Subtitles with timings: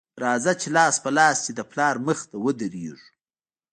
[0.23, 2.99] راځه چې لاس په لاس دې د پلار مخې ته ودرېږو